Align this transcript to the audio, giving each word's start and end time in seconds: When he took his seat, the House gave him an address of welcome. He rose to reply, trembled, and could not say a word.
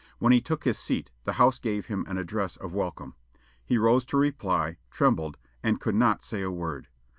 When 0.17 0.33
he 0.33 0.41
took 0.41 0.63
his 0.63 0.79
seat, 0.79 1.11
the 1.25 1.33
House 1.33 1.59
gave 1.59 1.85
him 1.85 2.05
an 2.07 2.17
address 2.17 2.57
of 2.57 2.73
welcome. 2.73 3.13
He 3.63 3.77
rose 3.77 4.03
to 4.05 4.17
reply, 4.17 4.77
trembled, 4.89 5.37
and 5.61 5.79
could 5.79 5.93
not 5.93 6.23
say 6.23 6.41
a 6.41 6.49
word. 6.49 6.87